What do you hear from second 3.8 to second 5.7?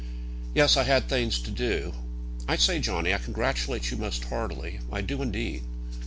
you most heartily; I do, indeed."